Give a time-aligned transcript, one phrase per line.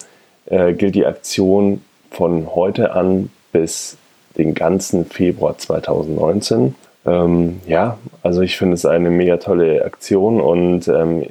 [0.47, 3.97] äh, gilt die Aktion von heute an bis
[4.37, 6.75] den ganzen Februar 2019.
[7.07, 11.25] Ähm, ja, also ich finde es eine mega tolle Aktion und ähm,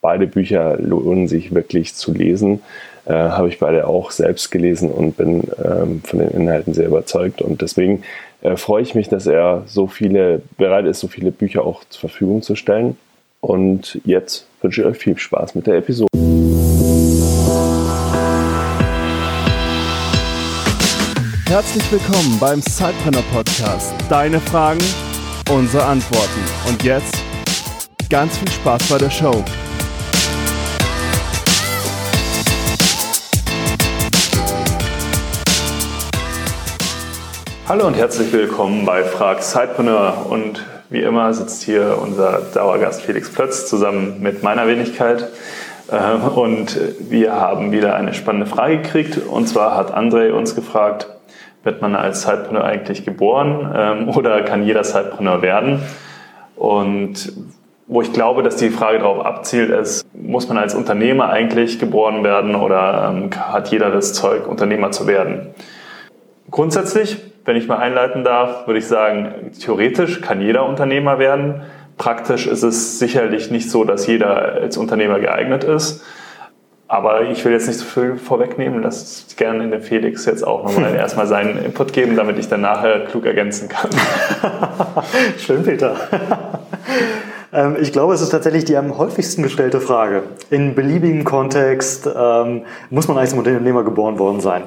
[0.00, 2.62] beide Bücher lohnen sich wirklich zu lesen.
[3.06, 7.42] Äh, Habe ich beide auch selbst gelesen und bin ähm, von den Inhalten sehr überzeugt.
[7.42, 8.02] Und deswegen
[8.42, 12.00] äh, freue ich mich, dass er so viele bereit ist, so viele Bücher auch zur
[12.08, 12.96] Verfügung zu stellen.
[13.44, 16.08] Und jetzt wünsche ich euch viel Spaß mit der Episode.
[21.46, 23.92] Herzlich willkommen beim Sidepreneur Podcast.
[24.08, 24.80] Deine Fragen,
[25.50, 26.40] unsere Antworten.
[26.66, 27.22] Und jetzt
[28.08, 29.44] ganz viel Spaß bei der Show.
[37.68, 43.30] Hallo und herzlich willkommen bei Frag Sidepreneur und wie immer sitzt hier unser Dauergast Felix
[43.30, 45.28] Plötz zusammen mit meiner Wenigkeit.
[45.90, 49.18] Äh, und wir haben wieder eine spannende Frage gekriegt.
[49.18, 51.08] Und zwar hat André uns gefragt,
[51.62, 55.80] wird man als Zeitpreneur eigentlich geboren ähm, oder kann jeder Zeitpreneur werden?
[56.56, 57.32] Und
[57.86, 62.24] wo ich glaube, dass die Frage darauf abzielt, ist, muss man als Unternehmer eigentlich geboren
[62.24, 65.54] werden oder ähm, hat jeder das Zeug, Unternehmer zu werden?
[66.50, 71.62] Grundsätzlich wenn ich mal einleiten darf, würde ich sagen, theoretisch kann jeder Unternehmer werden.
[71.96, 76.02] Praktisch ist es sicherlich nicht so, dass jeder als Unternehmer geeignet ist.
[76.88, 78.82] Aber ich will jetzt nicht so viel vorwegnehmen.
[78.82, 83.00] Lass gerne den Felix jetzt auch nochmal erstmal seinen Input geben, damit ich dann nachher
[83.06, 83.90] klug ergänzen kann.
[85.38, 85.96] Schön, Peter.
[87.56, 90.24] Ähm, ich glaube, es ist tatsächlich die am häufigsten gestellte Frage.
[90.50, 94.64] In beliebigem Kontext ähm, muss man als Unternehmer geboren worden sein.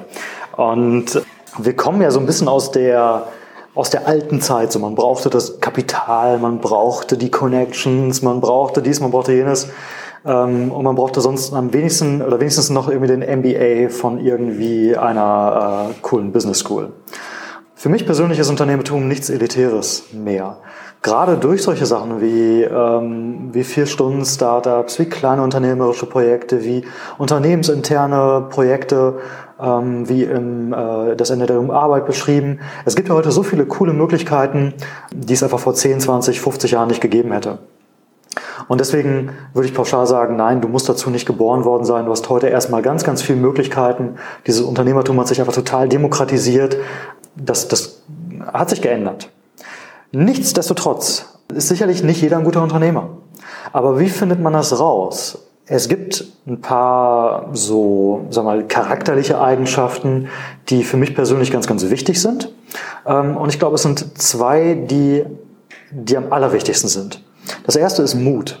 [0.56, 1.20] Und
[1.58, 3.24] wir kommen ja so ein bisschen aus der,
[3.74, 4.72] aus der alten Zeit.
[4.72, 9.68] So, man brauchte das Kapital, man brauchte die Connections, man brauchte dies, man brauchte jenes.
[10.24, 14.96] Ähm, und man brauchte sonst am wenigsten oder wenigstens noch irgendwie den MBA von irgendwie
[14.96, 16.92] einer äh, coolen Business School.
[17.74, 20.56] Für mich persönlich ist Unternehmertum nichts Elitäres mehr.
[21.00, 26.84] Gerade durch solche Sachen wie, ähm, wie Vier-Stunden-Startups, wie kleine unternehmerische Projekte, wie
[27.18, 29.20] unternehmensinterne Projekte,
[29.60, 32.60] ähm, wie im äh, das Ende der Arbeit beschrieben.
[32.84, 34.74] Es gibt ja heute so viele coole Möglichkeiten,
[35.12, 37.58] die es einfach vor 10, 20, 50 Jahren nicht gegeben hätte.
[38.68, 42.04] Und deswegen würde ich pauschal sagen, nein, du musst dazu nicht geboren worden sein.
[42.04, 44.16] Du hast heute erstmal ganz, ganz viele Möglichkeiten.
[44.46, 46.76] Dieses Unternehmertum hat sich einfach total demokratisiert.
[47.34, 48.02] Das, das
[48.52, 49.30] hat sich geändert.
[50.12, 53.10] Nichtsdestotrotz ist sicherlich nicht jeder ein guter Unternehmer.
[53.72, 55.47] Aber wie findet man das raus?
[55.70, 60.28] Es gibt ein paar so, sag mal, charakterliche Eigenschaften,
[60.68, 62.50] die für mich persönlich ganz, ganz wichtig sind.
[63.06, 65.24] Ähm, und ich glaube, es sind zwei, die,
[65.90, 67.22] die am allerwichtigsten sind.
[67.64, 68.58] Das erste ist Mut.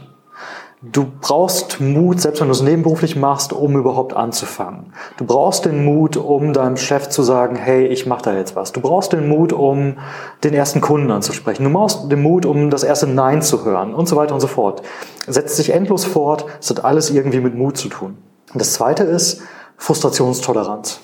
[0.80, 4.92] Du brauchst Mut, selbst wenn du es nebenberuflich machst, um überhaupt anzufangen.
[5.16, 8.70] Du brauchst den Mut, um deinem Chef zu sagen, hey, ich mache da jetzt was.
[8.70, 9.96] Du brauchst den Mut, um
[10.44, 11.64] den ersten Kunden anzusprechen.
[11.64, 14.46] Du brauchst den Mut, um das erste Nein zu hören und so weiter und so
[14.46, 14.82] fort.
[15.26, 16.46] Setzt sich endlos fort.
[16.60, 18.16] Es hat alles irgendwie mit Mut zu tun.
[18.52, 19.42] Und das zweite ist
[19.78, 21.00] Frustrationstoleranz.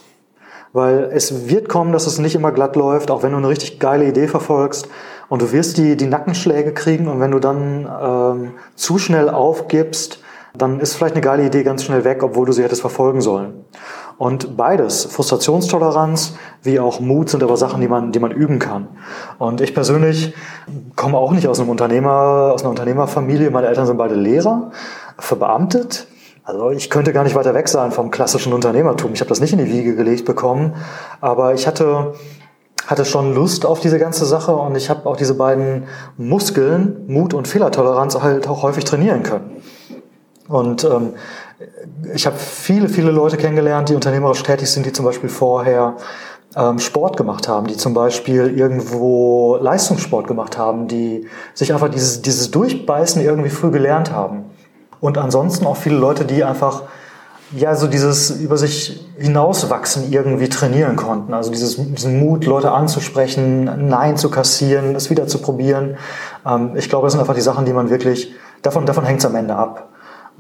[0.73, 3.81] Weil es wird kommen, dass es nicht immer glatt läuft, auch wenn du eine richtig
[3.81, 4.89] geile Idee verfolgst.
[5.29, 10.21] Und du wirst die, die Nackenschläge kriegen und wenn du dann ähm, zu schnell aufgibst,
[10.57, 13.65] dann ist vielleicht eine geile Idee ganz schnell weg, obwohl du sie hättest verfolgen sollen.
[14.19, 18.87] Und beides, Frustrationstoleranz wie auch Mut, sind aber Sachen, die man, die man üben kann.
[19.39, 20.35] Und ich persönlich
[20.95, 23.51] komme auch nicht aus einem Unternehmer, aus einer Unternehmerfamilie.
[23.51, 24.71] Meine Eltern sind beide Lehrer,
[25.19, 26.07] verbeamtet.
[26.45, 29.13] Also ich könnte gar nicht weiter weg sein vom klassischen Unternehmertum.
[29.15, 30.75] Ich habe das nicht in die Wiege gelegt bekommen,
[31.21, 32.13] aber ich hatte
[32.87, 35.85] hatte schon Lust auf diese ganze Sache und ich habe auch diese beiden
[36.17, 39.63] Muskeln, Mut und Fehlertoleranz, halt auch häufig trainieren können.
[40.49, 41.15] Und ähm,
[42.15, 45.97] ich habe viele, viele Leute kennengelernt, die unternehmerisch tätig sind, die zum Beispiel vorher
[46.57, 52.23] ähm, Sport gemacht haben, die zum Beispiel irgendwo Leistungssport gemacht haben, die sich einfach dieses,
[52.23, 54.45] dieses Durchbeißen irgendwie früh gelernt haben.
[55.01, 56.83] Und ansonsten auch viele Leute, die einfach
[57.53, 61.35] ja, so dieses über sich hinauswachsen irgendwie trainieren konnten.
[61.35, 65.97] Also dieses, diesen Mut, Leute anzusprechen, Nein zu kassieren, es wieder zu probieren.
[66.47, 68.33] Ähm, ich glaube, das sind einfach die Sachen, die man wirklich,
[68.63, 69.89] davon, davon hängt es am Ende ab.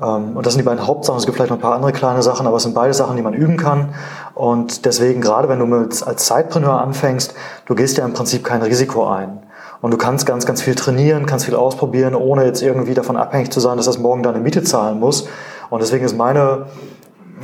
[0.00, 1.18] Ähm, und das sind die beiden Hauptsachen.
[1.18, 3.22] Es gibt vielleicht noch ein paar andere kleine Sachen, aber es sind beide Sachen, die
[3.22, 3.94] man üben kann.
[4.34, 7.34] Und deswegen, gerade wenn du mit, als Zeitpreneur anfängst,
[7.66, 9.40] du gehst ja im Prinzip kein Risiko ein.
[9.80, 13.52] Und du kannst ganz, ganz viel trainieren, kannst viel ausprobieren, ohne jetzt irgendwie davon abhängig
[13.52, 15.28] zu sein, dass das morgen deine Miete zahlen muss.
[15.68, 16.66] Und deswegen ist meine,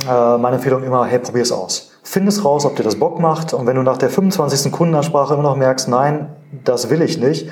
[0.09, 1.91] äh, meine Empfehlung immer, hey, probier es aus.
[2.03, 3.53] Find es raus, ob dir das Bock macht.
[3.53, 4.71] Und wenn du nach der 25.
[4.71, 6.29] Kundenansprache immer noch merkst, nein,
[6.63, 7.49] das will ich nicht,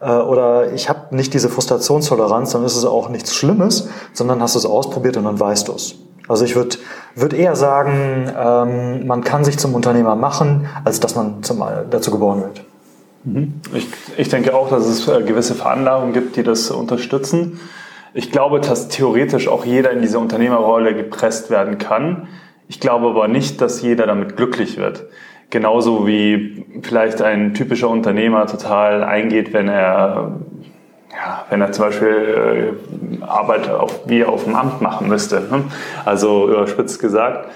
[0.00, 4.56] äh, oder ich habe nicht diese Frustrationstoleranz, dann ist es auch nichts Schlimmes, sondern hast
[4.56, 5.94] es ausprobiert und dann weißt du es.
[6.28, 6.76] Also ich würde
[7.14, 12.10] würd eher sagen, ähm, man kann sich zum Unternehmer machen, als dass man zum, dazu
[12.10, 12.64] geboren wird.
[13.24, 13.60] Mhm.
[13.74, 17.60] Ich, ich denke auch, dass es äh, gewisse Veranlagungen gibt, die das unterstützen.
[18.14, 22.28] Ich glaube, dass theoretisch auch jeder in diese Unternehmerrolle gepresst werden kann.
[22.68, 25.06] Ich glaube aber nicht, dass jeder damit glücklich wird.
[25.48, 30.40] Genauso wie vielleicht ein typischer Unternehmer total eingeht, wenn er,
[31.10, 32.74] ja, wenn er zum Beispiel
[33.20, 35.40] äh, Arbeit auf, wie auf dem Amt machen müsste.
[35.50, 35.64] Ne?
[36.04, 37.48] Also überspitzt gesagt,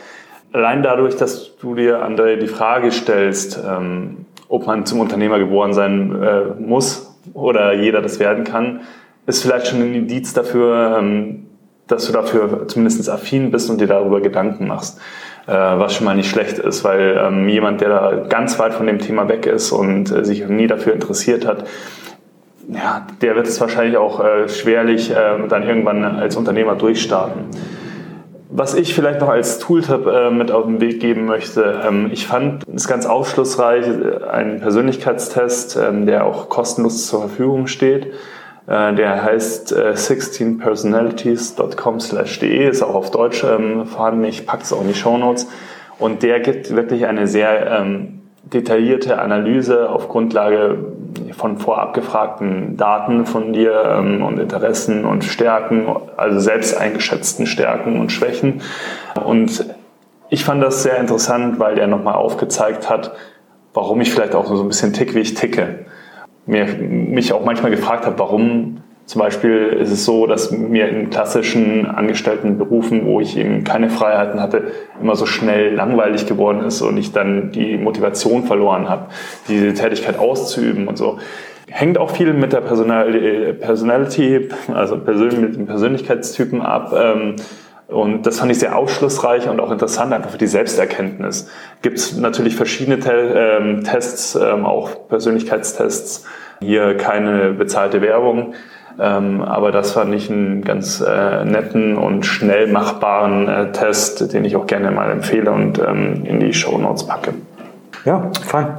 [0.52, 5.74] allein dadurch, dass du dir, André, die Frage stellst, ähm, ob man zum Unternehmer geboren
[5.74, 8.80] sein äh, muss oder jeder das werden kann,
[9.26, 11.46] ist vielleicht schon ein Indiz dafür, ähm,
[11.86, 14.98] dass du dafür zumindest affin bist und dir darüber Gedanken machst.
[15.46, 18.86] Äh, was schon mal nicht schlecht ist, weil ähm, jemand, der da ganz weit von
[18.86, 21.64] dem Thema weg ist und äh, sich nie dafür interessiert hat,
[22.68, 27.44] ja, der wird es wahrscheinlich auch äh, schwerlich äh, dann irgendwann als Unternehmer durchstarten.
[28.50, 32.64] Was ich vielleicht noch als Tooltip mit auf den Weg geben möchte, ähm, ich fand
[32.74, 33.84] es ganz aufschlussreich,
[34.28, 38.12] einen Persönlichkeitstest, ähm, der auch kostenlos zur Verfügung steht.
[38.66, 44.24] Äh, der heißt äh, 16personalities.com/de, ist auch auf Deutsch ähm, vorhanden.
[44.24, 45.46] Ich packe es auch in die Show Notes.
[45.98, 50.78] Und der gibt wirklich eine sehr ähm, detaillierte Analyse auf Grundlage
[51.32, 55.86] von vorab gefragten Daten von dir ähm, und Interessen und Stärken,
[56.16, 58.62] also selbst eingeschätzten Stärken und Schwächen.
[59.24, 59.64] Und
[60.28, 63.12] ich fand das sehr interessant, weil der nochmal aufgezeigt hat,
[63.74, 65.86] warum ich vielleicht auch so ein bisschen tick, wie ich ticke
[66.46, 71.10] mir, mich auch manchmal gefragt habe, warum zum Beispiel ist es so, dass mir in
[71.10, 76.96] klassischen Angestelltenberufen, wo ich eben keine Freiheiten hatte, immer so schnell langweilig geworden ist und
[76.96, 79.06] ich dann die Motivation verloren habe,
[79.46, 81.18] diese Tätigkeit auszuüben und so.
[81.68, 86.92] Hängt auch viel mit der Personality, also mit den Persönlichkeitstypen ab.
[86.96, 87.36] Ähm,
[87.88, 91.48] und das fand ich sehr aufschlussreich und auch interessant, einfach für die Selbsterkenntnis.
[91.82, 93.12] Gibt es natürlich verschiedene Te
[93.60, 96.24] ähm, Tests, ähm, auch Persönlichkeitstests.
[96.60, 98.54] Hier keine bezahlte Werbung.
[98.98, 104.44] Ähm, aber das fand ich einen ganz äh, netten und schnell machbaren äh, Test, den
[104.44, 107.34] ich auch gerne mal empfehle und ähm, in die Show Notes packe.
[108.04, 108.78] Ja, fein.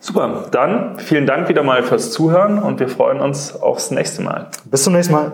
[0.00, 4.46] Super, dann vielen Dank wieder mal fürs Zuhören und wir freuen uns aufs nächste Mal.
[4.64, 5.32] Bis zum nächsten Mal.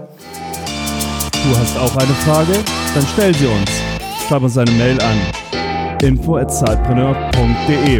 [1.42, 2.52] Du hast auch eine Frage?
[2.94, 3.70] Dann stell sie uns.
[4.28, 5.18] Schreib uns eine Mail an
[6.02, 7.98] info@zeitpreneur.de.